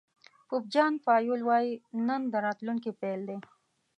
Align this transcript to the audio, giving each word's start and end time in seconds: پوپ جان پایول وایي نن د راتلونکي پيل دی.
پوپ 0.47 0.63
جان 0.73 0.93
پایول 1.05 1.41
وایي 1.49 1.71
نن 2.07 2.21
د 2.31 2.35
راتلونکي 2.45 2.91
پيل 3.01 3.19
دی. 3.29 3.37